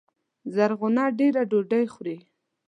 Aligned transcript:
زرغونه 0.53 1.03
دېره 1.19 1.43
ډوډۍ 1.49 1.85
خوري 1.93 2.17